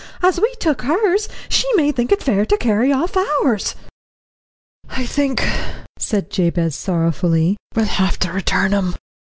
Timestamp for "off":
2.91-3.15